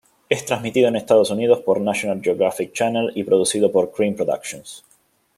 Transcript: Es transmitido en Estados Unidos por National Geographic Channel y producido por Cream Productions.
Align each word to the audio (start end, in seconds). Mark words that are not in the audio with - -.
Es 0.29 0.45
transmitido 0.45 0.87
en 0.87 0.95
Estados 0.95 1.29
Unidos 1.29 1.59
por 1.59 1.79
National 1.79 2.23
Geographic 2.23 2.73
Channel 2.73 3.11
y 3.13 3.23
producido 3.23 3.71
por 3.71 3.91
Cream 3.91 4.15
Productions. 4.15 4.83